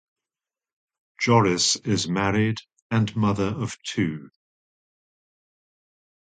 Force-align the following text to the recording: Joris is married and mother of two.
Joris 1.19 1.75
is 1.75 2.07
married 2.09 2.59
and 2.89 3.15
mother 3.15 3.53
of 3.55 3.77
two. 3.83 4.31